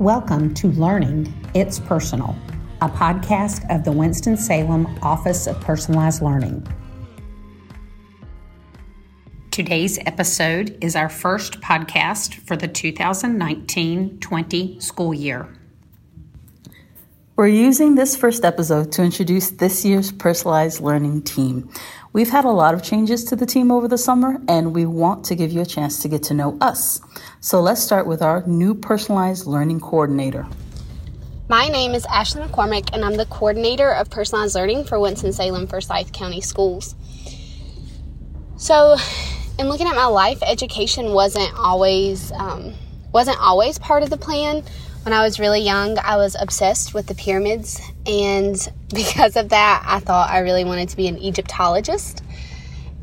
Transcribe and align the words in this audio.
Welcome 0.00 0.54
to 0.54 0.68
Learning 0.68 1.30
It's 1.52 1.78
Personal, 1.78 2.34
a 2.80 2.88
podcast 2.88 3.68
of 3.68 3.84
the 3.84 3.92
Winston-Salem 3.92 4.86
Office 5.02 5.46
of 5.46 5.60
Personalized 5.60 6.22
Learning. 6.22 6.66
Today's 9.50 9.98
episode 10.06 10.78
is 10.82 10.96
our 10.96 11.10
first 11.10 11.60
podcast 11.60 12.32
for 12.46 12.56
the 12.56 12.66
2019 12.66 14.20
20 14.20 14.80
school 14.80 15.12
year. 15.12 15.59
We're 17.40 17.46
using 17.48 17.94
this 17.94 18.16
first 18.16 18.44
episode 18.44 18.92
to 18.92 19.02
introduce 19.02 19.48
this 19.48 19.82
year's 19.82 20.12
personalized 20.12 20.82
learning 20.82 21.22
team. 21.22 21.70
We've 22.12 22.28
had 22.28 22.44
a 22.44 22.50
lot 22.50 22.74
of 22.74 22.82
changes 22.82 23.24
to 23.24 23.34
the 23.34 23.46
team 23.46 23.72
over 23.72 23.88
the 23.88 23.96
summer, 23.96 24.38
and 24.46 24.74
we 24.74 24.84
want 24.84 25.24
to 25.24 25.34
give 25.34 25.50
you 25.50 25.62
a 25.62 25.64
chance 25.64 26.02
to 26.02 26.08
get 26.08 26.22
to 26.24 26.34
know 26.34 26.58
us. 26.60 27.00
So 27.40 27.62
let's 27.62 27.82
start 27.82 28.06
with 28.06 28.20
our 28.20 28.46
new 28.46 28.74
personalized 28.74 29.46
learning 29.46 29.80
coordinator. 29.80 30.46
My 31.48 31.68
name 31.68 31.92
is 31.92 32.04
Ashley 32.10 32.42
McCormick, 32.42 32.90
and 32.92 33.02
I'm 33.02 33.16
the 33.16 33.24
coordinator 33.24 33.90
of 33.90 34.10
personalized 34.10 34.54
learning 34.54 34.84
for 34.84 35.00
Winston-Salem 35.00 35.66
Forsyth 35.66 36.12
County 36.12 36.42
Schools. 36.42 36.94
So, 38.58 38.98
in 39.58 39.70
looking 39.70 39.86
at 39.86 39.94
my 39.94 40.04
life, 40.04 40.42
education 40.42 41.14
wasn't 41.14 41.54
always 41.56 42.32
um, 42.32 42.74
wasn't 43.12 43.38
always 43.40 43.78
part 43.78 44.02
of 44.02 44.10
the 44.10 44.18
plan. 44.18 44.62
When 45.02 45.14
I 45.14 45.22
was 45.22 45.40
really 45.40 45.62
young, 45.62 45.98
I 45.98 46.16
was 46.16 46.36
obsessed 46.38 46.92
with 46.92 47.06
the 47.06 47.14
pyramids, 47.14 47.80
and 48.06 48.56
because 48.94 49.36
of 49.36 49.48
that, 49.48 49.82
I 49.86 50.00
thought 50.00 50.30
I 50.30 50.40
really 50.40 50.64
wanted 50.64 50.90
to 50.90 50.96
be 50.96 51.08
an 51.08 51.18
Egyptologist. 51.18 52.22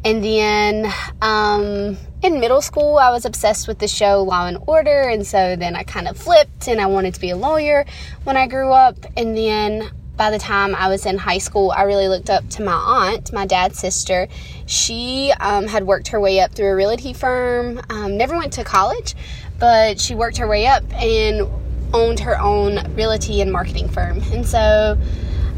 And 0.05 0.23
then 0.23 0.93
um, 1.21 1.97
in 2.21 2.39
middle 2.39 2.61
school, 2.61 2.97
I 2.97 3.09
was 3.09 3.25
obsessed 3.25 3.67
with 3.67 3.79
the 3.79 3.87
show 3.87 4.21
Law 4.21 4.47
and 4.47 4.59
Order, 4.67 5.09
and 5.09 5.25
so 5.25 5.55
then 5.55 5.75
I 5.75 5.83
kind 5.83 6.07
of 6.07 6.15
flipped 6.15 6.67
and 6.67 6.79
I 6.79 6.85
wanted 6.85 7.15
to 7.15 7.19
be 7.19 7.31
a 7.31 7.35
lawyer 7.35 7.83
when 8.23 8.37
I 8.37 8.47
grew 8.47 8.71
up. 8.71 8.95
And 9.17 9.35
then 9.35 9.89
by 10.15 10.31
the 10.31 10.39
time 10.39 10.75
I 10.75 10.89
was 10.89 11.05
in 11.05 11.17
high 11.17 11.39
school, 11.39 11.71
I 11.71 11.83
really 11.83 12.07
looked 12.07 12.29
up 12.29 12.47
to 12.51 12.63
my 12.63 12.73
aunt, 12.73 13.33
my 13.33 13.45
dad's 13.45 13.79
sister. 13.79 14.27
She 14.65 15.33
um, 15.39 15.67
had 15.67 15.85
worked 15.85 16.09
her 16.09 16.19
way 16.19 16.39
up 16.39 16.53
through 16.53 16.67
a 16.67 16.75
realty 16.75 17.13
firm, 17.13 17.81
um, 17.89 18.17
never 18.17 18.35
went 18.35 18.53
to 18.53 18.63
college, 18.63 19.15
but 19.59 19.99
she 19.99 20.15
worked 20.15 20.37
her 20.37 20.47
way 20.47 20.67
up 20.67 20.83
and 20.93 21.47
owned 21.93 22.19
her 22.21 22.39
own 22.39 22.93
realty 22.95 23.41
and 23.41 23.51
marketing 23.51 23.89
firm. 23.89 24.21
And 24.31 24.45
so 24.45 24.97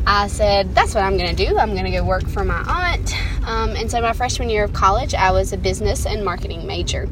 I 0.05 0.27
said, 0.27 0.73
that's 0.73 0.95
what 0.95 1.03
I'm 1.03 1.17
going 1.17 1.35
to 1.35 1.45
do. 1.45 1.57
I'm 1.57 1.73
going 1.73 1.85
to 1.85 1.91
go 1.91 2.03
work 2.03 2.27
for 2.27 2.43
my 2.43 2.63
aunt. 2.67 3.13
Um, 3.47 3.71
and 3.71 3.89
so 3.89 4.01
my 4.01 4.13
freshman 4.13 4.49
year 4.49 4.63
of 4.63 4.73
college, 4.73 5.13
I 5.13 5.31
was 5.31 5.53
a 5.53 5.57
business 5.57 6.05
and 6.05 6.23
marketing 6.23 6.65
major. 6.65 7.07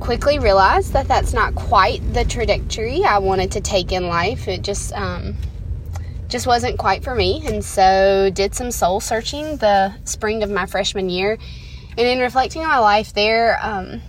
Quickly 0.00 0.38
realized 0.38 0.92
that 0.92 1.08
that's 1.08 1.32
not 1.32 1.54
quite 1.54 2.00
the 2.12 2.24
trajectory 2.24 3.04
I 3.04 3.18
wanted 3.18 3.52
to 3.52 3.60
take 3.60 3.92
in 3.92 4.08
life. 4.08 4.48
It 4.48 4.62
just, 4.62 4.92
um, 4.92 5.36
just 6.28 6.46
wasn't 6.46 6.78
quite 6.78 7.04
for 7.04 7.14
me. 7.14 7.42
And 7.46 7.64
so 7.64 8.30
did 8.32 8.54
some 8.54 8.70
soul 8.70 9.00
searching 9.00 9.56
the 9.56 9.94
spring 10.04 10.42
of 10.42 10.50
my 10.50 10.66
freshman 10.66 11.08
year. 11.08 11.38
And 11.90 12.06
in 12.06 12.18
reflecting 12.18 12.62
on 12.62 12.68
my 12.68 12.78
life, 12.78 13.14
there 13.14 13.58
um, 13.62 14.02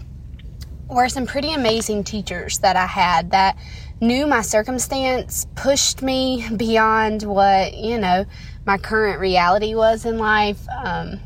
were 0.89 1.09
some 1.09 1.25
pretty 1.25 1.53
amazing 1.53 2.03
teachers 2.03 2.59
that 2.59 2.75
I 2.75 2.85
had 2.85 3.31
that 3.31 3.57
knew 3.99 4.27
my 4.27 4.41
circumstance 4.41 5.47
pushed 5.55 6.01
me 6.01 6.47
beyond 6.55 7.23
what, 7.23 7.73
you 7.73 7.97
know, 7.97 8.25
my 8.65 8.77
current 8.77 9.19
reality 9.19 9.73
was 9.75 10.05
in 10.05 10.17
life. 10.17 10.59
Um, 10.69 11.19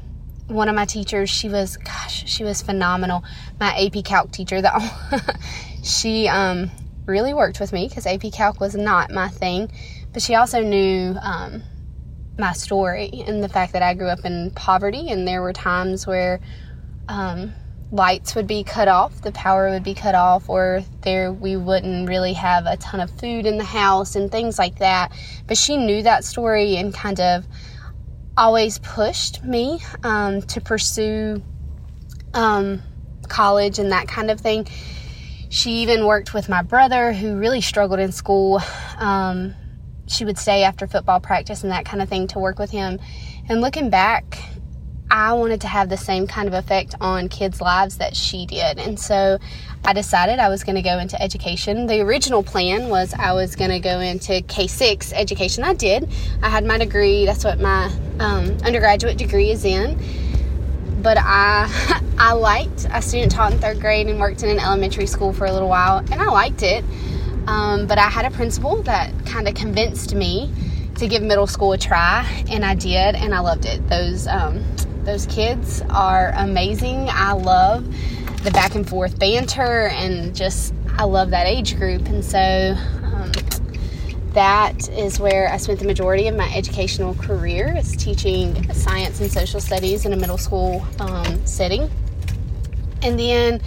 one 0.47 0.69
of 0.69 0.75
my 0.75 0.85
teachers, 0.85 1.29
she 1.29 1.49
was, 1.49 1.77
gosh, 1.77 2.29
she 2.29 2.43
was 2.43 2.61
phenomenal. 2.61 3.23
My 3.59 3.75
AP 3.75 4.03
Calc 4.05 4.31
teacher, 4.31 4.61
though, 4.61 4.79
she 5.83 6.27
um, 6.27 6.71
really 7.05 7.33
worked 7.33 7.59
with 7.59 7.73
me 7.73 7.87
because 7.87 8.05
AP 8.05 8.31
Calc 8.33 8.59
was 8.59 8.75
not 8.75 9.11
my 9.11 9.27
thing, 9.27 9.71
but 10.13 10.21
she 10.21 10.35
also 10.35 10.61
knew 10.61 11.15
um, 11.21 11.63
my 12.37 12.53
story 12.53 13.23
and 13.27 13.43
the 13.43 13.49
fact 13.49 13.73
that 13.73 13.81
I 13.81 13.93
grew 13.93 14.07
up 14.07 14.25
in 14.25 14.51
poverty, 14.51 15.09
and 15.09 15.27
there 15.27 15.41
were 15.41 15.53
times 15.53 16.07
where 16.07 16.39
um, 17.07 17.53
lights 17.91 18.35
would 18.35 18.47
be 18.47 18.63
cut 18.63 18.87
off, 18.87 19.21
the 19.21 19.31
power 19.33 19.69
would 19.69 19.83
be 19.83 19.93
cut 19.93 20.15
off, 20.15 20.49
or 20.49 20.83
there 21.01 21.31
we 21.31 21.57
wouldn't 21.57 22.07
really 22.07 22.33
have 22.33 22.65
a 22.65 22.77
ton 22.77 23.01
of 23.01 23.11
food 23.19 23.45
in 23.45 23.57
the 23.57 23.63
house 23.63 24.15
and 24.15 24.31
things 24.31 24.57
like 24.57 24.79
that. 24.79 25.11
But 25.47 25.57
she 25.57 25.77
knew 25.77 26.01
that 26.03 26.23
story 26.23 26.77
and 26.77 26.93
kind 26.93 27.19
of 27.19 27.45
always 28.37 28.79
pushed 28.79 29.43
me 29.43 29.79
um, 30.03 30.41
to 30.43 30.61
pursue 30.61 31.43
um, 32.33 32.81
college 33.27 33.77
and 33.77 33.91
that 33.91 34.07
kind 34.07 34.31
of 34.31 34.39
thing. 34.39 34.67
She 35.49 35.81
even 35.81 36.05
worked 36.05 36.33
with 36.33 36.47
my 36.47 36.61
brother 36.61 37.11
who 37.11 37.35
really 37.35 37.59
struggled 37.59 37.99
in 37.99 38.13
school. 38.13 38.61
Um, 38.97 39.53
she 40.07 40.23
would 40.23 40.37
stay 40.37 40.63
after 40.63 40.87
football 40.87 41.19
practice 41.19 41.63
and 41.63 41.71
that 41.73 41.85
kind 41.85 42.01
of 42.01 42.07
thing 42.07 42.27
to 42.27 42.39
work 42.39 42.57
with 42.57 42.71
him. 42.71 42.99
And 43.49 43.59
looking 43.59 43.89
back, 43.89 44.39
I 45.11 45.33
wanted 45.33 45.59
to 45.61 45.67
have 45.67 45.89
the 45.89 45.97
same 45.97 46.25
kind 46.25 46.47
of 46.47 46.53
effect 46.53 46.95
on 47.01 47.27
kids' 47.27 47.59
lives 47.59 47.97
that 47.97 48.15
she 48.15 48.45
did. 48.45 48.79
And 48.79 48.97
so 48.97 49.39
I 49.83 49.91
decided 49.91 50.39
I 50.39 50.47
was 50.47 50.63
going 50.63 50.77
to 50.77 50.81
go 50.81 50.99
into 50.99 51.21
education. 51.21 51.85
The 51.85 51.99
original 51.99 52.41
plan 52.41 52.87
was 52.87 53.13
I 53.13 53.33
was 53.33 53.57
going 53.57 53.71
to 53.71 53.79
go 53.79 53.99
into 53.99 54.41
K 54.43 54.67
6 54.67 55.11
education. 55.11 55.65
I 55.65 55.73
did. 55.73 56.09
I 56.41 56.47
had 56.47 56.65
my 56.65 56.77
degree, 56.77 57.25
that's 57.25 57.43
what 57.43 57.59
my 57.59 57.91
um, 58.19 58.57
undergraduate 58.63 59.17
degree 59.17 59.51
is 59.51 59.65
in. 59.65 59.99
But 61.01 61.17
I, 61.19 62.01
I 62.17 62.31
liked, 62.31 62.87
I 62.89 63.01
student 63.01 63.33
taught 63.33 63.51
in 63.51 63.59
third 63.59 63.81
grade 63.81 64.07
and 64.07 64.17
worked 64.17 64.43
in 64.43 64.49
an 64.49 64.59
elementary 64.59 65.07
school 65.07 65.33
for 65.33 65.45
a 65.45 65.51
little 65.51 65.67
while, 65.67 65.97
and 65.97 66.21
I 66.21 66.27
liked 66.27 66.63
it. 66.63 66.85
Um, 67.47 67.85
but 67.85 67.97
I 67.97 68.07
had 68.07 68.23
a 68.23 68.31
principal 68.31 68.81
that 68.83 69.11
kind 69.25 69.49
of 69.49 69.55
convinced 69.55 70.15
me 70.15 70.53
to 70.95 71.07
give 71.07 71.21
middle 71.21 71.47
school 71.47 71.73
a 71.73 71.77
try, 71.77 72.45
and 72.49 72.63
I 72.63 72.75
did, 72.75 73.15
and 73.15 73.35
I 73.35 73.39
loved 73.39 73.65
it. 73.65 73.89
Those 73.89 74.27
um, 74.27 74.63
those 75.03 75.25
kids 75.25 75.81
are 75.89 76.31
amazing. 76.35 77.07
I 77.09 77.33
love 77.33 77.85
the 78.43 78.51
back 78.51 78.75
and 78.75 78.87
forth 78.87 79.17
banter 79.19 79.87
and 79.87 80.35
just 80.35 80.73
I 80.97 81.03
love 81.03 81.31
that 81.31 81.47
age 81.47 81.77
group. 81.77 82.07
And 82.07 82.23
so 82.23 82.75
um, 83.03 83.31
that 84.33 84.89
is 84.89 85.19
where 85.19 85.51
I 85.51 85.57
spent 85.57 85.79
the 85.79 85.85
majority 85.85 86.27
of 86.27 86.35
my 86.35 86.51
educational 86.53 87.15
career 87.15 87.75
is 87.77 87.95
teaching 87.95 88.71
science 88.73 89.19
and 89.19 89.31
social 89.31 89.59
studies 89.59 90.05
in 90.05 90.13
a 90.13 90.17
middle 90.17 90.37
school 90.37 90.85
um, 90.99 91.45
setting. 91.45 91.89
And 93.01 93.19
then 93.19 93.61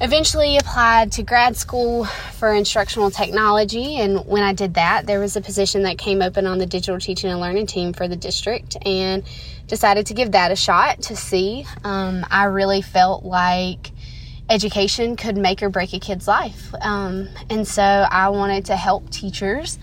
eventually 0.00 0.56
applied 0.56 1.12
to 1.12 1.22
grad 1.22 1.56
school 1.56 2.04
for 2.04 2.52
instructional 2.52 3.12
technology 3.12 3.96
and 3.96 4.26
when 4.26 4.42
i 4.42 4.52
did 4.52 4.74
that 4.74 5.06
there 5.06 5.20
was 5.20 5.36
a 5.36 5.40
position 5.40 5.84
that 5.84 5.96
came 5.96 6.20
open 6.20 6.48
on 6.48 6.58
the 6.58 6.66
digital 6.66 6.98
teaching 6.98 7.30
and 7.30 7.40
learning 7.40 7.64
team 7.64 7.92
for 7.92 8.08
the 8.08 8.16
district 8.16 8.76
and 8.84 9.22
decided 9.74 10.06
to 10.06 10.14
give 10.14 10.32
that 10.32 10.50
a 10.52 10.56
shot 10.56 11.02
to 11.02 11.16
see 11.16 11.66
um, 11.84 12.24
i 12.30 12.44
really 12.44 12.82
felt 12.82 13.24
like 13.24 13.90
education 14.50 15.16
could 15.16 15.36
make 15.36 15.62
or 15.62 15.70
break 15.70 15.92
a 15.94 15.98
kid's 15.98 16.28
life. 16.28 16.74
Um, 16.80 17.28
and 17.48 17.66
so 17.66 17.82
i 17.82 18.28
wanted 18.28 18.66
to 18.66 18.76
help 18.76 19.10
teachers 19.10 19.78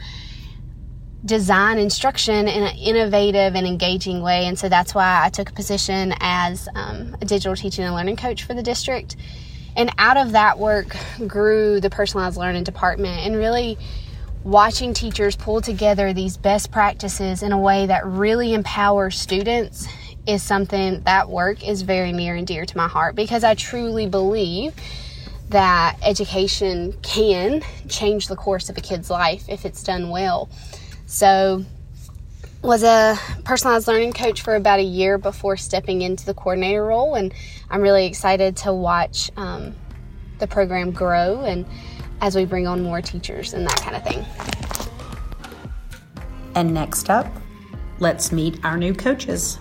design 1.23 1.77
instruction 1.77 2.47
in 2.47 2.63
an 2.63 2.75
innovative 2.77 3.55
and 3.55 3.67
engaging 3.67 4.21
way. 4.23 4.47
And 4.47 4.57
so 4.57 4.69
that's 4.69 4.95
why 4.95 5.21
i 5.23 5.29
took 5.29 5.49
a 5.49 5.53
position 5.53 6.13
as 6.19 6.67
um, 6.75 7.15
a 7.21 7.25
digital 7.25 7.55
teaching 7.55 7.85
and 7.85 7.93
learning 7.93 8.17
coach 8.17 8.43
for 8.43 8.53
the 8.53 8.63
district. 8.63 9.15
And 9.75 9.91
out 9.97 10.17
of 10.17 10.33
that 10.33 10.59
work 10.59 10.95
grew 11.27 11.79
the 11.79 11.89
personalized 11.89 12.37
learning 12.37 12.63
department 12.63 13.25
and 13.25 13.35
really 13.35 13.77
watching 14.43 14.93
teachers 14.93 15.35
pull 15.35 15.61
together 15.61 16.13
these 16.13 16.37
best 16.37 16.71
practices 16.71 17.43
in 17.43 17.51
a 17.51 17.57
way 17.57 17.85
that 17.85 18.05
really 18.05 18.53
empowers 18.53 19.19
students 19.19 19.87
is 20.27 20.41
something 20.41 21.01
that 21.01 21.29
work 21.29 21.67
is 21.67 21.81
very 21.81 22.11
near 22.11 22.35
and 22.35 22.47
dear 22.47 22.65
to 22.65 22.77
my 22.77 22.87
heart 22.87 23.15
because 23.15 23.43
I 23.43 23.55
truly 23.55 24.07
believe 24.07 24.73
that 25.49 25.97
education 26.03 26.93
can 27.01 27.61
change 27.89 28.27
the 28.27 28.35
course 28.35 28.69
of 28.69 28.77
a 28.77 28.81
kid's 28.81 29.09
life 29.09 29.45
if 29.49 29.65
it's 29.65 29.83
done 29.83 30.09
well. 30.09 30.49
So 31.05 31.65
was 32.63 32.83
a 32.83 33.17
personalized 33.43 33.87
learning 33.87 34.13
coach 34.13 34.41
for 34.41 34.55
about 34.55 34.79
a 34.79 34.83
year 34.83 35.17
before 35.17 35.57
stepping 35.57 36.03
into 36.03 36.25
the 36.25 36.33
coordinator 36.33 36.85
role, 36.85 37.15
and 37.15 37.33
I'm 37.69 37.81
really 37.81 38.05
excited 38.05 38.55
to 38.57 38.73
watch 38.73 39.31
um, 39.35 39.75
the 40.37 40.47
program 40.47 40.91
grow 40.91 41.41
and 41.41 41.65
as 42.21 42.35
we 42.35 42.45
bring 42.45 42.67
on 42.67 42.81
more 42.81 43.01
teachers 43.01 43.53
and 43.53 43.67
that 43.67 43.81
kind 43.81 43.95
of 43.95 44.03
thing. 44.03 44.25
And 46.55 46.73
next 46.73 47.09
up, 47.09 47.27
let's 47.99 48.31
meet 48.31 48.63
our 48.63 48.77
new 48.77 48.93
coaches. 48.93 49.59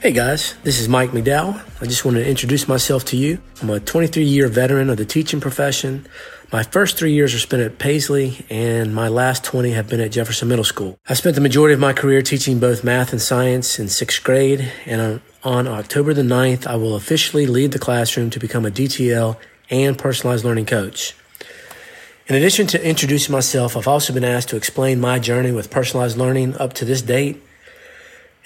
Hey 0.00 0.12
guys, 0.12 0.54
this 0.64 0.80
is 0.80 0.88
Mike 0.88 1.10
McDowell. 1.10 1.60
I 1.80 1.86
just 1.86 2.04
wanted 2.04 2.24
to 2.24 2.28
introduce 2.28 2.68
myself 2.68 3.06
to 3.06 3.16
you. 3.16 3.40
I'm 3.62 3.70
a 3.70 3.80
23 3.80 4.22
year 4.22 4.48
veteran 4.48 4.90
of 4.90 4.98
the 4.98 5.06
teaching 5.06 5.40
profession. 5.40 6.06
My 6.52 6.62
first 6.62 6.98
three 6.98 7.14
years 7.14 7.34
are 7.34 7.38
spent 7.38 7.62
at 7.62 7.78
Paisley, 7.78 8.44
and 8.50 8.94
my 8.94 9.08
last 9.08 9.44
20 9.44 9.70
have 9.72 9.88
been 9.88 10.00
at 10.00 10.12
Jefferson 10.12 10.46
Middle 10.46 10.62
School. 10.62 10.98
I 11.08 11.14
spent 11.14 11.34
the 11.34 11.40
majority 11.40 11.72
of 11.72 11.80
my 11.80 11.94
career 11.94 12.20
teaching 12.20 12.60
both 12.60 12.84
math 12.84 13.12
and 13.12 13.20
science 13.20 13.78
in 13.78 13.88
sixth 13.88 14.22
grade, 14.22 14.70
and 14.84 15.22
on 15.42 15.66
October 15.66 16.12
the 16.12 16.22
9th, 16.22 16.66
I 16.66 16.76
will 16.76 16.96
officially 16.96 17.46
leave 17.46 17.70
the 17.70 17.78
classroom 17.78 18.28
to 18.30 18.38
become 18.38 18.66
a 18.66 18.70
DTL 18.70 19.36
and 19.70 19.98
personalized 19.98 20.44
learning 20.44 20.66
coach. 20.66 21.14
In 22.26 22.36
addition 22.36 22.66
to 22.68 22.82
introducing 22.82 23.32
myself, 23.32 23.76
I've 23.76 23.86
also 23.86 24.12
been 24.12 24.24
asked 24.24 24.48
to 24.48 24.56
explain 24.56 24.98
my 24.98 25.18
journey 25.18 25.52
with 25.52 25.70
personalized 25.70 26.16
learning 26.16 26.56
up 26.56 26.72
to 26.74 26.84
this 26.86 27.02
date. 27.02 27.42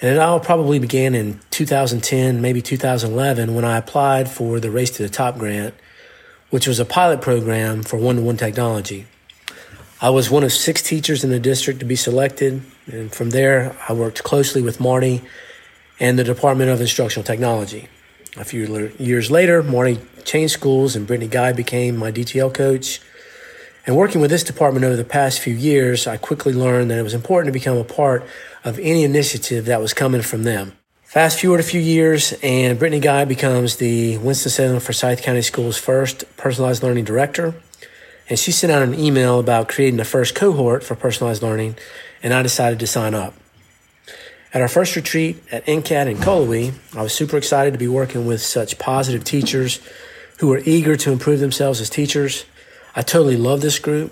And 0.01 0.11
it 0.11 0.19
all 0.19 0.39
probably 0.39 0.79
began 0.79 1.15
in 1.15 1.39
2010, 1.51 2.41
maybe 2.41 2.61
2011, 2.61 3.55
when 3.55 3.63
I 3.63 3.77
applied 3.77 4.29
for 4.29 4.59
the 4.59 4.69
Race 4.69 4.91
to 4.91 5.03
the 5.03 5.09
Top 5.09 5.37
grant, 5.37 5.75
which 6.49 6.67
was 6.67 6.79
a 6.79 6.85
pilot 6.85 7.21
program 7.21 7.83
for 7.83 7.97
one 7.97 8.17
to 8.17 8.21
one 8.21 8.37
technology. 8.37 9.07
I 10.01 10.09
was 10.09 10.29
one 10.29 10.43
of 10.43 10.51
six 10.51 10.81
teachers 10.81 11.23
in 11.23 11.29
the 11.29 11.39
district 11.39 11.79
to 11.81 11.85
be 11.85 11.97
selected, 11.97 12.61
and 12.87 13.11
from 13.13 13.31
there, 13.31 13.77
I 13.87 13.93
worked 13.93 14.23
closely 14.23 14.61
with 14.61 14.79
Marty 14.79 15.21
and 15.99 16.17
the 16.17 16.23
Department 16.23 16.69
of 16.69 16.79
Instructional 16.81 17.25
Technology. 17.25 17.89
A 18.37 18.43
few 18.43 18.93
years 18.99 19.31
later, 19.31 19.63
Marty 19.63 19.99
changed 20.23 20.53
schools, 20.53 20.95
and 20.95 21.07
Brittany 21.07 21.29
Guy 21.29 21.51
became 21.53 21.97
my 21.97 22.11
DTL 22.11 22.53
coach. 22.53 23.01
And 23.85 23.95
working 23.95 24.21
with 24.21 24.29
this 24.29 24.43
department 24.43 24.85
over 24.85 24.95
the 24.95 25.03
past 25.03 25.39
few 25.39 25.53
years, 25.53 26.05
I 26.05 26.17
quickly 26.17 26.53
learned 26.53 26.91
that 26.91 26.99
it 26.99 27.03
was 27.03 27.13
important 27.13 27.53
to 27.53 27.59
become 27.59 27.77
a 27.77 27.83
part 27.83 28.25
of 28.63 28.77
any 28.79 29.03
initiative 29.03 29.65
that 29.65 29.81
was 29.81 29.93
coming 29.93 30.21
from 30.21 30.43
them. 30.43 30.73
Fast 31.03 31.41
forward 31.41 31.59
a 31.59 31.63
few 31.63 31.81
years, 31.81 32.33
and 32.43 32.77
Brittany 32.77 32.99
Guy 32.99 33.25
becomes 33.25 33.77
the 33.77 34.17
Winston-Salem 34.19 34.79
Forsyth 34.79 35.23
County 35.23 35.41
Schools' 35.41 35.77
first 35.77 36.23
personalized 36.37 36.83
learning 36.83 37.05
director 37.05 37.55
and 38.29 38.37
she 38.37 38.51
sent 38.51 38.71
out 38.71 38.83
an 38.83 38.93
email 38.93 39.39
about 39.39 39.67
creating 39.67 39.97
the 39.97 40.05
first 40.05 40.35
cohort 40.35 40.83
for 40.83 40.95
personalized 40.95 41.41
learning, 41.41 41.75
and 42.21 42.33
I 42.33 42.43
decided 42.43 42.79
to 42.79 42.87
sign 42.87 43.15
up. 43.15 43.33
At 44.51 44.61
our 44.61 44.67
first 44.67 44.95
retreat 44.95 45.43
at 45.51 45.65
NCCAT 45.67 46.09
in 46.09 46.17
Cullowhee, 46.17 46.73
I 46.95 47.03
was 47.03 47.13
super 47.13 47.37
excited 47.37 47.71
to 47.73 47.77
be 47.77 47.87
working 47.87 48.25
with 48.25 48.41
such 48.41 48.79
positive 48.79 49.23
teachers 49.23 49.79
who 50.39 50.47
were 50.47 50.61
eager 50.65 50.95
to 50.95 51.11
improve 51.11 51.39
themselves 51.39 51.79
as 51.79 51.89
teachers. 51.89 52.45
I 52.95 53.03
totally 53.03 53.37
love 53.37 53.61
this 53.61 53.77
group. 53.77 54.11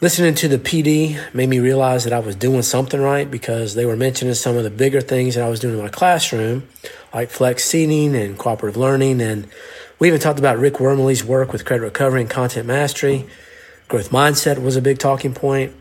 Listening 0.00 0.34
to 0.34 0.48
the 0.48 0.58
PD 0.58 1.20
made 1.32 1.48
me 1.48 1.60
realize 1.60 2.04
that 2.04 2.12
I 2.12 2.18
was 2.18 2.34
doing 2.34 2.62
something 2.62 3.00
right 3.00 3.30
because 3.30 3.74
they 3.74 3.86
were 3.86 3.96
mentioning 3.96 4.34
some 4.34 4.56
of 4.56 4.64
the 4.64 4.70
bigger 4.70 5.00
things 5.00 5.36
that 5.36 5.44
I 5.44 5.48
was 5.48 5.60
doing 5.60 5.76
in 5.76 5.82
my 5.82 5.90
classroom, 5.90 6.66
like 7.14 7.30
flex 7.30 7.64
seating 7.64 8.16
and 8.16 8.36
cooperative 8.36 8.76
learning 8.76 9.20
and 9.20 9.48
we 10.00 10.08
even 10.08 10.18
talked 10.18 10.38
about 10.38 10.58
Rick 10.58 10.74
Wormeli's 10.74 11.22
work 11.22 11.52
with 11.52 11.66
credit 11.66 11.84
recovery 11.84 12.22
and 12.22 12.30
content 12.30 12.66
mastery. 12.66 13.26
Growth 13.86 14.08
mindset 14.08 14.62
was 14.62 14.74
a 14.74 14.80
big 14.80 14.98
talking 14.98 15.34
point. 15.34 15.74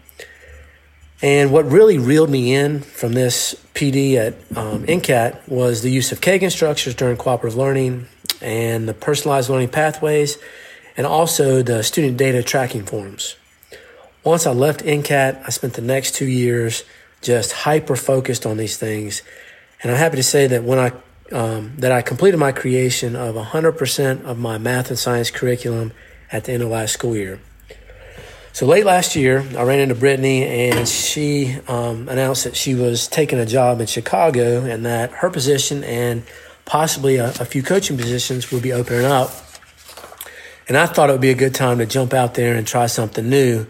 And 1.22 1.52
what 1.52 1.70
really 1.70 1.98
reeled 1.98 2.30
me 2.30 2.54
in 2.56 2.80
from 2.80 3.14
this 3.14 3.54
PD 3.74 4.16
at 4.16 4.36
um, 4.58 4.86
NCCAT 4.86 5.50
was 5.50 5.82
the 5.82 5.92
use 5.92 6.12
of 6.14 6.22
Kagan 6.22 6.52
structures 6.52 6.96
during 6.96 7.18
cooperative 7.18 7.58
learning 7.58 8.08
and 8.42 8.88
the 8.88 8.94
personalized 8.94 9.50
learning 9.50 9.68
pathways, 9.68 10.38
and 10.96 11.06
also 11.06 11.62
the 11.62 11.84
student 11.84 12.16
data 12.16 12.42
tracking 12.42 12.86
forms. 12.86 13.36
Once 14.24 14.48
I 14.48 14.52
left 14.52 14.82
NCCAT, 14.82 15.44
I 15.46 15.50
spent 15.50 15.74
the 15.74 15.82
next 15.82 16.16
two 16.16 16.26
years 16.26 16.84
just 17.22 17.52
hyper 17.52 17.98
focused 17.98 18.46
on 18.46 18.56
these 18.56 18.78
things. 18.78 19.22
And 19.84 19.92
I'm 19.92 19.98
happy 19.98 20.16
to 20.16 20.24
say 20.24 20.48
that 20.48 20.64
when 20.64 20.80
I 20.80 20.94
um, 21.32 21.74
that 21.78 21.92
I 21.92 22.02
completed 22.02 22.38
my 22.38 22.52
creation 22.52 23.16
of 23.16 23.36
100% 23.36 24.24
of 24.24 24.40
my 24.40 24.58
math 24.58 24.90
and 24.90 24.98
science 24.98 25.30
curriculum 25.30 25.92
at 26.32 26.46
the 26.46 26.54
end 26.54 26.64
of 26.64 26.70
last 26.70 26.94
school 26.94 27.16
year. 27.16 27.40
So 28.60 28.66
late 28.66 28.84
last 28.84 29.16
year, 29.16 29.40
I 29.58 29.64
ran 29.64 29.80
into 29.80 29.96
Brittany 29.96 30.46
and 30.46 30.86
she 30.86 31.56
um, 31.70 32.10
announced 32.10 32.44
that 32.44 32.58
she 32.58 32.76
was 32.76 33.08
taking 33.08 33.40
a 33.40 33.46
job 33.46 33.80
in 33.80 33.88
Chicago 33.88 34.66
and 34.66 34.86
that 34.86 35.12
her 35.12 35.30
position 35.30 35.82
and 35.86 36.24
possibly 36.66 37.16
a, 37.16 37.30
a 37.30 37.46
few 37.46 37.64
coaching 37.64 37.96
positions 37.96 38.52
would 38.52 38.62
be 38.62 38.74
opening 38.74 39.06
up. 39.06 39.32
And 40.68 40.76
I 40.76 40.88
thought 40.88 41.10
it 41.10 41.14
would 41.14 41.22
be 41.22 41.30
a 41.30 41.36
good 41.36 41.56
time 41.56 41.78
to 41.78 41.86
jump 41.86 42.14
out 42.14 42.34
there 42.34 42.56
and 42.56 42.68
try 42.68 42.88
something 42.88 43.30
new 43.30 43.66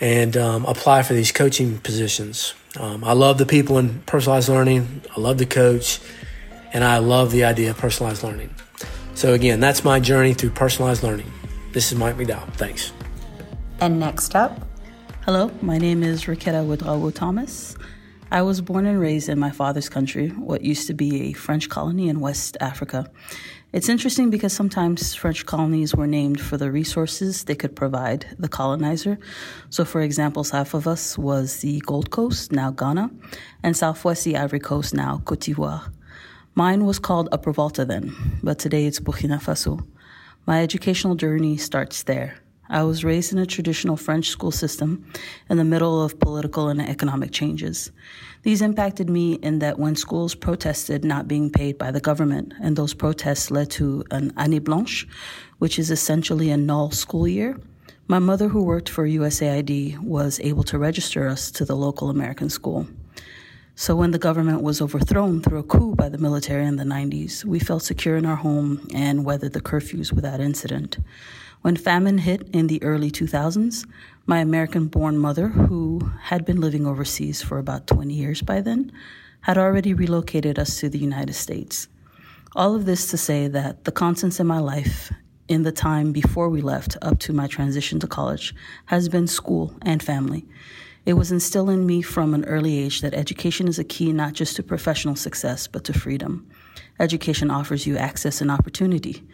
and 0.00 0.36
um, 0.36 0.64
apply 0.64 1.04
for 1.04 1.14
these 1.14 1.30
coaching 1.30 1.78
positions. 1.78 2.52
Um, 2.76 3.04
I 3.04 3.12
love 3.12 3.38
the 3.38 3.46
people 3.46 3.78
in 3.78 4.00
personalized 4.06 4.48
learning. 4.48 5.02
I 5.16 5.20
love 5.20 5.38
the 5.38 5.46
coach 5.46 6.00
and 6.72 6.82
I 6.82 6.98
love 6.98 7.30
the 7.30 7.44
idea 7.44 7.70
of 7.70 7.78
personalized 7.78 8.24
learning. 8.24 8.52
So, 9.14 9.34
again, 9.34 9.60
that's 9.60 9.84
my 9.84 10.00
journey 10.00 10.34
through 10.34 10.50
personalized 10.50 11.04
learning. 11.04 11.32
This 11.70 11.92
is 11.92 11.96
Mike 11.96 12.16
McDowell. 12.16 12.52
Thanks. 12.54 12.92
And 13.80 14.00
next 14.00 14.34
up, 14.34 14.58
hello, 15.24 15.50
my 15.60 15.78
name 15.78 16.02
is 16.02 16.24
Riquetta 16.24 16.64
Ouedraogo 16.64 17.12
Thomas. 17.12 17.76
I 18.30 18.40
was 18.42 18.60
born 18.60 18.86
and 18.86 18.98
raised 18.98 19.28
in 19.28 19.38
my 19.38 19.50
father's 19.50 19.88
country, 19.88 20.28
what 20.28 20.62
used 20.62 20.86
to 20.86 20.94
be 20.94 21.22
a 21.22 21.32
French 21.32 21.68
colony 21.68 22.08
in 22.08 22.20
West 22.20 22.56
Africa. 22.60 23.10
It's 23.72 23.88
interesting 23.88 24.30
because 24.30 24.52
sometimes 24.52 25.14
French 25.14 25.44
colonies 25.44 25.94
were 25.94 26.06
named 26.06 26.40
for 26.40 26.56
the 26.56 26.70
resources 26.70 27.44
they 27.44 27.56
could 27.56 27.74
provide 27.74 28.24
the 28.38 28.48
colonizer. 28.48 29.18
So, 29.70 29.84
for 29.84 30.00
example, 30.00 30.44
south 30.44 30.72
of 30.74 30.86
us 30.86 31.18
was 31.18 31.58
the 31.58 31.80
Gold 31.80 32.10
Coast, 32.10 32.52
now 32.52 32.70
Ghana, 32.70 33.10
and 33.62 33.76
southwest 33.76 34.24
the 34.24 34.36
Ivory 34.36 34.60
Coast, 34.60 34.94
now 34.94 35.20
Cote 35.24 35.40
d'Ivoire. 35.40 35.92
Mine 36.54 36.86
was 36.86 37.00
called 37.00 37.28
Upper 37.32 37.52
Volta 37.52 37.84
then, 37.84 38.14
but 38.42 38.60
today 38.60 38.86
it's 38.86 39.00
Burkina 39.00 39.42
Faso. 39.42 39.84
My 40.46 40.62
educational 40.62 41.16
journey 41.16 41.56
starts 41.56 42.04
there. 42.04 42.38
I 42.68 42.82
was 42.82 43.04
raised 43.04 43.32
in 43.32 43.38
a 43.38 43.46
traditional 43.46 43.96
French 43.96 44.28
school 44.28 44.50
system 44.50 45.04
in 45.50 45.58
the 45.58 45.64
middle 45.64 46.02
of 46.02 46.18
political 46.18 46.68
and 46.68 46.80
economic 46.80 47.30
changes. 47.30 47.92
These 48.42 48.62
impacted 48.62 49.10
me 49.10 49.34
in 49.34 49.58
that 49.58 49.78
when 49.78 49.96
schools 49.96 50.34
protested 50.34 51.04
not 51.04 51.28
being 51.28 51.50
paid 51.50 51.78
by 51.78 51.90
the 51.90 52.00
government, 52.00 52.54
and 52.62 52.76
those 52.76 52.94
protests 52.94 53.50
led 53.50 53.70
to 53.72 54.04
an 54.10 54.32
année 54.32 54.62
blanche, 54.62 55.06
which 55.58 55.78
is 55.78 55.90
essentially 55.90 56.50
a 56.50 56.56
null 56.56 56.90
school 56.90 57.28
year, 57.28 57.58
my 58.06 58.18
mother, 58.18 58.48
who 58.48 58.62
worked 58.62 58.90
for 58.90 59.06
USAID, 59.06 59.98
was 59.98 60.38
able 60.40 60.62
to 60.64 60.78
register 60.78 61.26
us 61.26 61.50
to 61.52 61.64
the 61.64 61.74
local 61.74 62.10
American 62.10 62.50
school. 62.50 62.86
So 63.76 63.96
when 63.96 64.10
the 64.10 64.18
government 64.18 64.62
was 64.62 64.82
overthrown 64.82 65.40
through 65.40 65.60
a 65.60 65.62
coup 65.62 65.94
by 65.94 66.10
the 66.10 66.18
military 66.18 66.66
in 66.66 66.76
the 66.76 66.84
90s, 66.84 67.46
we 67.46 67.58
felt 67.58 67.82
secure 67.82 68.16
in 68.16 68.26
our 68.26 68.36
home 68.36 68.86
and 68.94 69.24
weathered 69.24 69.54
the 69.54 69.62
curfews 69.62 70.12
without 70.12 70.38
incident. 70.38 70.98
When 71.64 71.76
famine 71.76 72.18
hit 72.18 72.50
in 72.52 72.66
the 72.66 72.82
early 72.82 73.10
2000s, 73.10 73.86
my 74.26 74.40
American 74.40 74.88
born 74.88 75.16
mother, 75.16 75.48
who 75.48 76.12
had 76.24 76.44
been 76.44 76.60
living 76.60 76.86
overseas 76.86 77.40
for 77.40 77.58
about 77.58 77.86
20 77.86 78.12
years 78.12 78.42
by 78.42 78.60
then, 78.60 78.92
had 79.40 79.56
already 79.56 79.94
relocated 79.94 80.58
us 80.58 80.78
to 80.80 80.90
the 80.90 80.98
United 80.98 81.32
States. 81.32 81.88
All 82.54 82.74
of 82.74 82.84
this 82.84 83.06
to 83.12 83.16
say 83.16 83.48
that 83.48 83.84
the 83.84 83.92
constants 83.92 84.38
in 84.38 84.46
my 84.46 84.58
life 84.58 85.10
in 85.48 85.62
the 85.62 85.72
time 85.72 86.12
before 86.12 86.50
we 86.50 86.60
left 86.60 86.98
up 87.00 87.18
to 87.20 87.32
my 87.32 87.46
transition 87.46 87.98
to 88.00 88.06
college 88.06 88.54
has 88.84 89.08
been 89.08 89.26
school 89.26 89.72
and 89.80 90.02
family. 90.02 90.44
It 91.06 91.14
was 91.14 91.32
instilled 91.32 91.70
in 91.70 91.86
me 91.86 92.02
from 92.02 92.34
an 92.34 92.44
early 92.44 92.76
age 92.76 93.00
that 93.00 93.14
education 93.14 93.68
is 93.68 93.78
a 93.78 93.84
key 93.84 94.12
not 94.12 94.34
just 94.34 94.56
to 94.56 94.62
professional 94.62 95.16
success, 95.16 95.66
but 95.66 95.84
to 95.84 95.94
freedom. 95.94 96.46
Education 97.00 97.50
offers 97.50 97.86
you 97.86 97.96
access 97.96 98.42
and 98.42 98.50
opportunity. 98.50 99.26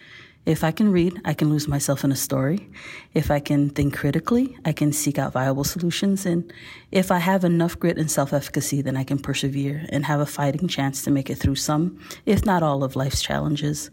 If 0.47 0.65
I 0.65 0.71
can 0.71 0.91
read, 0.91 1.21
I 1.25 1.35
can 1.35 1.51
lose 1.51 1.69
myself 1.69 2.03
in 2.03 2.11
a 2.11 2.17
story. 2.17 2.71
If 3.13 3.31
I 3.31 3.41
can 3.41 3.69
think 3.69 3.97
critically, 3.97 4.57
I 4.65 4.73
can 4.73 4.93
seek 4.93 5.19
out 5.19 5.35
viable 5.35 5.65
solutions. 5.65 6.25
And 6.25 6.51
if 6.91 7.13
I 7.13 7.19
have 7.19 7.45
enough 7.45 7.79
grit 7.79 7.99
and 7.99 8.11
self 8.11 8.33
efficacy, 8.33 8.81
then 8.81 8.97
I 8.97 9.05
can 9.05 9.19
persevere 9.19 9.85
and 9.91 10.07
have 10.07 10.21
a 10.21 10.27
fighting 10.27 10.67
chance 10.67 11.03
to 11.05 11.11
make 11.11 11.29
it 11.29 11.37
through 11.37 11.57
some, 11.57 12.01
if 12.25 12.47
not 12.47 12.63
all, 12.63 12.83
of 12.83 12.97
life's 12.97 13.21
challenges. 13.21 13.91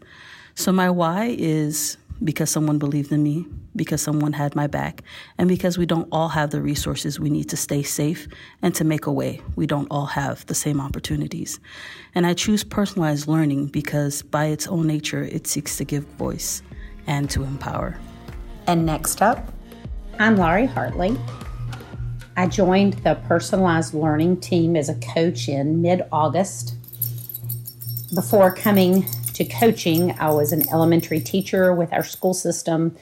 So, 0.54 0.72
my 0.72 0.88
why 0.88 1.36
is 1.38 1.98
because 2.24 2.50
someone 2.50 2.78
believed 2.78 3.12
in 3.12 3.22
me, 3.22 3.46
because 3.76 4.02
someone 4.02 4.32
had 4.32 4.54
my 4.54 4.66
back, 4.66 5.02
and 5.36 5.48
because 5.48 5.78
we 5.78 5.86
don't 5.86 6.08
all 6.10 6.28
have 6.28 6.50
the 6.50 6.60
resources 6.60 7.20
we 7.20 7.30
need 7.30 7.48
to 7.48 7.56
stay 7.56 7.82
safe 7.82 8.28
and 8.62 8.74
to 8.74 8.84
make 8.84 9.06
a 9.06 9.12
way. 9.12 9.40
We 9.56 9.66
don't 9.66 9.86
all 9.90 10.06
have 10.06 10.46
the 10.46 10.54
same 10.54 10.80
opportunities. 10.80 11.60
And 12.14 12.26
I 12.26 12.34
choose 12.34 12.64
personalized 12.64 13.28
learning 13.28 13.66
because, 13.66 14.22
by 14.22 14.46
its 14.46 14.66
own 14.66 14.86
nature, 14.86 15.22
it 15.22 15.46
seeks 15.46 15.76
to 15.76 15.84
give 15.84 16.04
voice 16.04 16.62
and 17.06 17.30
to 17.30 17.42
empower. 17.44 17.98
And 18.66 18.84
next 18.84 19.22
up, 19.22 19.52
I'm 20.18 20.36
Laurie 20.36 20.66
Hartley. 20.66 21.16
I 22.36 22.46
joined 22.46 22.94
the 23.04 23.14
personalized 23.26 23.94
learning 23.94 24.40
team 24.40 24.76
as 24.76 24.88
a 24.88 24.94
coach 24.94 25.48
in 25.48 25.82
mid 25.82 26.02
August. 26.12 26.74
Before 28.14 28.54
coming 28.54 29.04
to 29.38 29.44
coaching. 29.44 30.16
I 30.18 30.30
was 30.30 30.50
an 30.50 30.68
elementary 30.68 31.20
teacher 31.20 31.72
with 31.72 31.92
our 31.92 32.02
school 32.02 32.34
system 32.34 32.96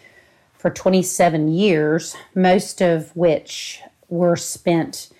for 0.66 0.70
27 0.70 1.52
years, 1.52 2.16
most 2.34 2.80
of 2.80 3.14
which 3.14 3.80
were 4.08 4.34
spent 4.34 5.10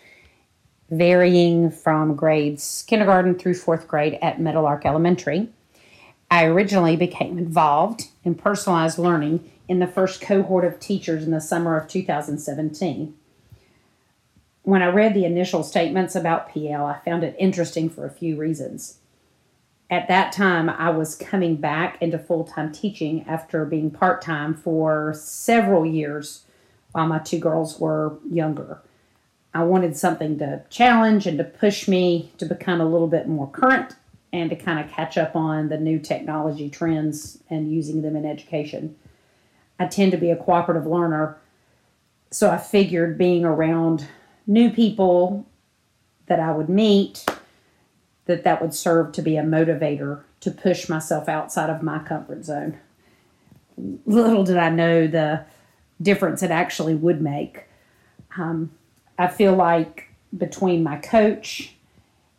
varying 0.90 1.70
from 1.70 2.16
grades 2.16 2.84
kindergarten 2.88 3.38
through 3.38 3.54
fourth 3.54 3.86
grade 3.86 4.18
at 4.20 4.40
Meadowlark 4.40 4.84
Elementary. 4.84 5.48
I 6.32 6.46
originally 6.46 6.96
became 6.96 7.38
involved 7.38 8.08
in 8.24 8.34
personalized 8.34 8.98
learning 8.98 9.48
in 9.68 9.78
the 9.78 9.86
first 9.86 10.20
cohort 10.20 10.64
of 10.64 10.80
teachers 10.80 11.22
in 11.22 11.30
the 11.30 11.40
summer 11.40 11.78
of 11.78 11.86
2017. 11.86 13.14
When 14.62 14.82
I 14.82 14.86
read 14.86 15.14
the 15.14 15.26
initial 15.26 15.62
statements 15.62 16.16
about 16.16 16.52
PL, 16.52 16.84
I 16.84 16.98
found 17.04 17.22
it 17.22 17.36
interesting 17.38 17.88
for 17.88 18.04
a 18.04 18.10
few 18.10 18.34
reasons 18.36 18.98
at 19.88 20.08
that 20.08 20.32
time, 20.32 20.68
I 20.68 20.90
was 20.90 21.14
coming 21.14 21.56
back 21.56 22.00
into 22.02 22.18
full 22.18 22.44
time 22.44 22.72
teaching 22.72 23.24
after 23.28 23.64
being 23.64 23.90
part 23.90 24.20
time 24.20 24.54
for 24.54 25.14
several 25.14 25.86
years 25.86 26.44
while 26.92 27.06
my 27.06 27.18
two 27.18 27.38
girls 27.38 27.78
were 27.78 28.18
younger. 28.28 28.80
I 29.54 29.62
wanted 29.62 29.96
something 29.96 30.38
to 30.38 30.62
challenge 30.70 31.26
and 31.26 31.38
to 31.38 31.44
push 31.44 31.88
me 31.88 32.32
to 32.38 32.46
become 32.46 32.80
a 32.80 32.88
little 32.88 33.06
bit 33.06 33.28
more 33.28 33.48
current 33.48 33.94
and 34.32 34.50
to 34.50 34.56
kind 34.56 34.80
of 34.80 34.90
catch 34.90 35.16
up 35.16 35.36
on 35.36 35.68
the 35.68 35.78
new 35.78 35.98
technology 35.98 36.68
trends 36.68 37.38
and 37.48 37.72
using 37.72 38.02
them 38.02 38.16
in 38.16 38.26
education. 38.26 38.96
I 39.78 39.86
tend 39.86 40.12
to 40.12 40.18
be 40.18 40.30
a 40.30 40.36
cooperative 40.36 40.86
learner, 40.86 41.38
so 42.30 42.50
I 42.50 42.58
figured 42.58 43.16
being 43.16 43.44
around 43.44 44.06
new 44.46 44.70
people 44.70 45.46
that 46.26 46.40
I 46.40 46.50
would 46.50 46.68
meet 46.68 47.24
that 48.26 48.44
that 48.44 48.60
would 48.60 48.74
serve 48.74 49.12
to 49.12 49.22
be 49.22 49.36
a 49.36 49.42
motivator 49.42 50.22
to 50.40 50.50
push 50.50 50.88
myself 50.88 51.28
outside 51.28 51.70
of 51.70 51.82
my 51.82 51.98
comfort 52.00 52.44
zone. 52.44 52.78
Little 54.04 54.44
did 54.44 54.56
I 54.56 54.68
know 54.70 55.06
the 55.06 55.44
difference 56.00 56.42
it 56.42 56.50
actually 56.50 56.94
would 56.94 57.20
make. 57.22 57.64
Um, 58.36 58.70
I 59.18 59.28
feel 59.28 59.54
like 59.54 60.10
between 60.36 60.82
my 60.82 60.96
coach 60.96 61.74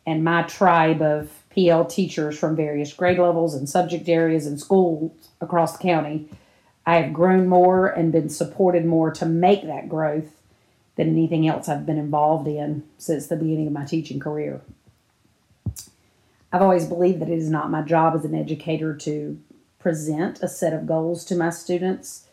and 0.06 0.24
my 0.24 0.42
tribe 0.42 1.02
of 1.02 1.30
PL 1.50 1.86
teachers 1.86 2.38
from 2.38 2.56
various 2.56 2.92
grade 2.92 3.18
levels 3.18 3.54
and 3.54 3.68
subject 3.68 4.08
areas 4.08 4.46
and 4.46 4.60
schools 4.60 5.12
across 5.40 5.72
the 5.76 5.82
county, 5.82 6.28
I 6.86 6.96
have 6.96 7.12
grown 7.12 7.48
more 7.48 7.88
and 7.88 8.12
been 8.12 8.28
supported 8.28 8.84
more 8.84 9.10
to 9.12 9.26
make 9.26 9.66
that 9.66 9.88
growth 9.88 10.30
than 10.96 11.08
anything 11.10 11.46
else 11.46 11.68
I've 11.68 11.86
been 11.86 11.98
involved 11.98 12.48
in 12.48 12.84
since 12.98 13.26
the 13.26 13.36
beginning 13.36 13.66
of 13.66 13.72
my 13.72 13.84
teaching 13.84 14.18
career. 14.18 14.60
I've 16.52 16.62
always 16.62 16.86
believed 16.86 17.20
that 17.20 17.28
it 17.28 17.38
is 17.38 17.50
not 17.50 17.70
my 17.70 17.82
job 17.82 18.14
as 18.14 18.24
an 18.24 18.34
educator 18.34 18.94
to 18.94 19.38
present 19.78 20.42
a 20.42 20.48
set 20.48 20.72
of 20.72 20.86
goals 20.86 21.24
to 21.26 21.36
my 21.36 21.50
students. 21.50 22.26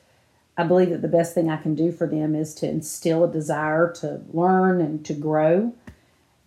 I 0.57 0.63
believe 0.63 0.89
that 0.91 1.01
the 1.01 1.09
best 1.09 1.33
thing 1.33 1.49
I 1.49 1.57
can 1.57 1.75
do 1.75 1.91
for 1.91 2.07
them 2.07 2.33
is 2.33 2.55
to 2.55 2.69
instill 2.69 3.25
a 3.25 3.31
desire 3.31 3.91
to 3.97 4.21
learn 4.31 4.79
and 4.79 5.05
to 5.05 5.13
grow 5.13 5.73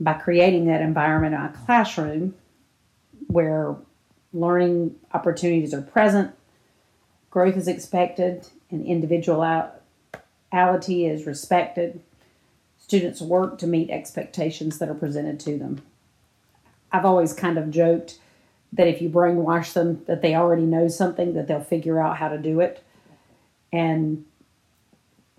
by 0.01 0.15
creating 0.15 0.67
that 0.67 0.81
environment 0.81 1.35
in 1.35 1.41
my 1.41 1.49
classroom 1.49 2.35
where 3.27 3.77
learning 4.33 4.97
opportunities 5.13 5.75
are 5.75 5.83
present, 5.83 6.33
growth 7.31 7.57
is 7.57 7.69
expected, 7.69 8.49
and 8.71 8.87
individuality 8.87 9.75
is 11.07 11.27
respected. 11.27 12.01
Students 12.79 13.21
work 13.21 13.59
to 13.59 13.67
meet 13.67 13.91
expectations 13.91 14.79
that 14.79 14.89
are 14.89 14.95
presented 14.95 15.39
to 15.41 15.59
them. 15.59 15.83
I've 16.93 17.05
always 17.05 17.33
kind 17.33 17.59
of 17.59 17.71
joked 17.71 18.19
that 18.73 18.87
if 18.87 19.01
you 19.01 19.09
brainwash 19.09 19.73
them 19.73 20.03
that 20.07 20.23
they 20.23 20.35
already 20.35 20.63
know 20.63 20.89
something 20.89 21.35
that 21.35 21.47
they'll 21.47 21.61
figure 21.61 22.01
out 22.01 22.19
how 22.19 22.29
to 22.29 22.39
do 22.39 22.61
it 22.61 22.83
and 23.73 24.25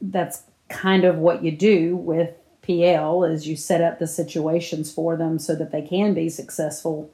that's 0.02 0.44
kind 0.70 1.04
of 1.04 1.18
what 1.18 1.44
you 1.44 1.52
do 1.52 1.96
with 1.96 2.32
PL 2.62 3.24
is 3.24 3.48
you 3.48 3.56
set 3.56 3.82
up 3.82 4.00
the 4.00 4.08
situations 4.08 4.92
for 4.92 5.16
them 5.18 5.40
so 5.40 5.56
that 5.56 5.72
they 5.72 5.82
can 5.82 6.14
be 6.14 6.30
successful 6.30 7.10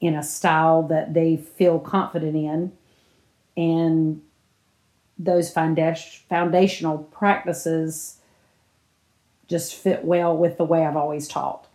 in 0.00 0.14
a 0.14 0.22
style 0.22 0.82
that 0.82 1.14
they 1.14 1.36
feel 1.36 1.78
confident 1.78 2.34
in 2.34 2.72
and 3.56 4.22
those 5.18 5.50
foundational 5.50 6.98
practices 6.98 8.16
just 9.48 9.74
fit 9.74 10.04
well 10.04 10.36
with 10.36 10.56
the 10.56 10.64
way 10.64 10.84
I've 10.84 10.96
always 10.96 11.28
taught. 11.28 11.68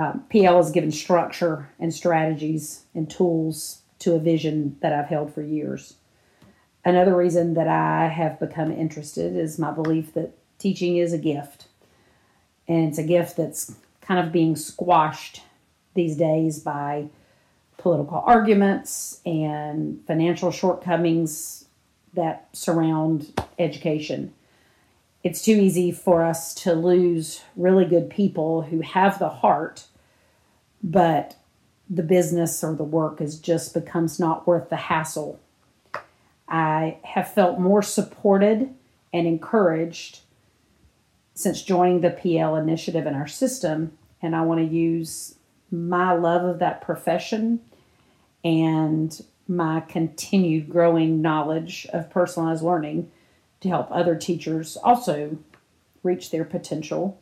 Um, 0.00 0.24
PL 0.30 0.56
has 0.56 0.70
given 0.70 0.90
structure 0.90 1.68
and 1.78 1.92
strategies 1.92 2.84
and 2.94 3.10
tools 3.10 3.82
to 3.98 4.14
a 4.14 4.18
vision 4.18 4.78
that 4.80 4.94
I've 4.94 5.08
held 5.10 5.34
for 5.34 5.42
years. 5.42 5.96
Another 6.86 7.14
reason 7.14 7.52
that 7.52 7.68
I 7.68 8.08
have 8.08 8.40
become 8.40 8.72
interested 8.72 9.36
is 9.36 9.58
my 9.58 9.70
belief 9.70 10.14
that 10.14 10.32
teaching 10.58 10.96
is 10.96 11.12
a 11.12 11.18
gift. 11.18 11.66
And 12.66 12.88
it's 12.88 12.96
a 12.96 13.02
gift 13.02 13.36
that's 13.36 13.76
kind 14.00 14.24
of 14.26 14.32
being 14.32 14.56
squashed 14.56 15.42
these 15.92 16.16
days 16.16 16.60
by 16.60 17.10
political 17.76 18.22
arguments 18.24 19.20
and 19.26 20.00
financial 20.06 20.50
shortcomings 20.50 21.66
that 22.14 22.48
surround 22.54 23.38
education 23.58 24.32
it's 25.22 25.42
too 25.42 25.52
easy 25.52 25.92
for 25.92 26.24
us 26.24 26.54
to 26.54 26.72
lose 26.72 27.42
really 27.56 27.84
good 27.84 28.08
people 28.08 28.62
who 28.62 28.80
have 28.80 29.18
the 29.18 29.28
heart, 29.28 29.86
but 30.82 31.36
the 31.88 32.02
business 32.02 32.62
or 32.64 32.74
the 32.74 32.84
work 32.84 33.20
is 33.20 33.38
just 33.38 33.74
becomes 33.74 34.18
not 34.18 34.46
worth 34.46 34.70
the 34.70 34.76
hassle. 34.76 35.38
I 36.48 36.98
have 37.04 37.32
felt 37.32 37.58
more 37.58 37.82
supported 37.82 38.72
and 39.12 39.26
encouraged 39.26 40.20
since 41.34 41.62
joining 41.62 42.00
the 42.00 42.10
PL 42.10 42.56
initiative 42.56 43.06
in 43.06 43.14
our 43.14 43.26
system, 43.26 43.96
and 44.22 44.34
I 44.34 44.42
want 44.42 44.60
to 44.60 44.74
use 44.74 45.34
my 45.70 46.12
love 46.12 46.44
of 46.44 46.58
that 46.60 46.80
profession 46.80 47.60
and 48.44 49.22
my 49.46 49.80
continued 49.80 50.70
growing 50.70 51.20
knowledge 51.20 51.86
of 51.92 52.10
personalized 52.10 52.62
learning 52.62 53.10
to 53.60 53.68
help 53.68 53.88
other 53.90 54.16
teachers 54.16 54.76
also 54.76 55.38
reach 56.02 56.30
their 56.30 56.44
potential 56.44 57.20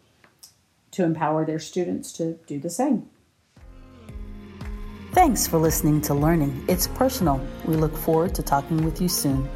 to 0.93 1.05
empower 1.05 1.45
their 1.45 1.59
students 1.59 2.13
to 2.13 2.39
do 2.47 2.59
the 2.59 2.71
same. 2.71 3.09
Thanks 5.13 5.47
for 5.47 5.59
listening 5.59 6.01
to 6.03 6.15
Learning. 6.15 6.65
It's 6.69 6.87
personal. 6.87 7.45
We 7.65 7.77
look 7.77 7.97
forward 7.97 8.35
to 8.37 8.43
talking 8.43 8.85
with 8.85 9.01
you 9.01 9.09
soon. 9.09 9.49